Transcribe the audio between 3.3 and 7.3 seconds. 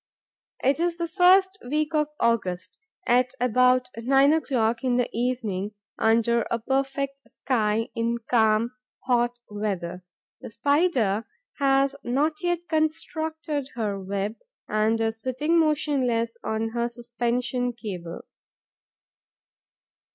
about nine o'clock in the evening, under a perfect